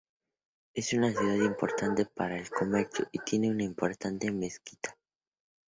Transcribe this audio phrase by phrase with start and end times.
[0.73, 4.97] Es una ciudad importante para el comercio, y tiene una importante mezquita.